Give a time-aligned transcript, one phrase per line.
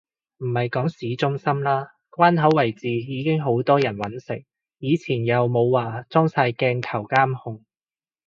[0.39, 4.45] 唔係講市中心啦，關口位置已經好多人搵食，
[4.79, 7.63] 以前又冇話裝晒鏡頭監控